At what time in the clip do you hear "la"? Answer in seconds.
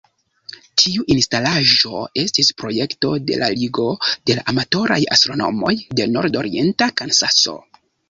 3.43-3.51, 4.41-4.49